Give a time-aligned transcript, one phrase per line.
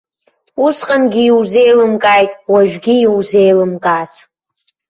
[0.65, 4.13] Усҟангьы иузеилымкааит, уажәгьы иузеилымкаац.